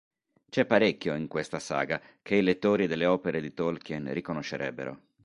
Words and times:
C'è 0.49 0.65
parecchio 0.65 1.13
in 1.13 1.27
questa 1.27 1.59
saga 1.59 2.01
che 2.23 2.33
i 2.35 2.41
lettori 2.41 2.87
delle 2.87 3.05
opere 3.05 3.39
di 3.39 3.53
Tolkien 3.53 4.11
riconoscerebbero. 4.13 4.99